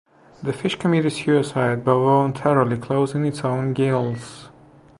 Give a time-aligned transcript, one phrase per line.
[0.41, 4.49] The fish committed suicide by voluntarily closing its own gills.